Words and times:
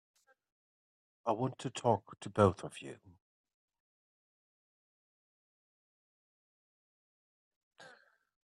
I 1.27 1.31
want 1.33 1.59
to 1.59 1.69
talk 1.69 2.19
to 2.21 2.29
both 2.31 2.63
of 2.63 2.81
you. 2.81 2.97